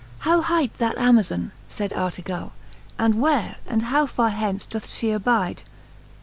How 0.21 0.41
hight 0.41 0.79
that 0.79 0.97
Amazon, 0.97 1.51
layd 1.79 1.91
Artegallf 1.93 2.49
And 2.97 3.21
where, 3.21 3.57
and 3.67 3.83
how 3.83 4.07
far 4.07 4.29
hence 4.31 4.65
does 4.65 5.03
Ihe 5.03 5.11
abide 5.13 5.61